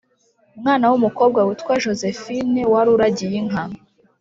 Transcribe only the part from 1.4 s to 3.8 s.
witwa Josephine wari uragiye inka